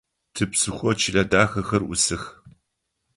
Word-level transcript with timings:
Типсыхъо 0.35 0.91
чылэ 0.99 1.23
дахэхэр 1.31 1.83
ӏусых. 1.87 2.23